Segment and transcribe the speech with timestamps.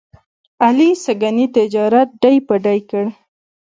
[0.63, 3.05] علي سږني تجارت ډۍ په ډۍ کړ.